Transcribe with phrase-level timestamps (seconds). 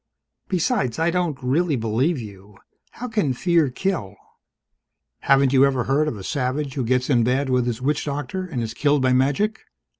[0.49, 2.57] Besides, I don't really believe you.
[2.93, 4.15] How can fear kill?"
[5.19, 8.43] "Haven't you ever heard of a savage who gets in bad with his witch doctor
[8.43, 9.61] and is killed by magic?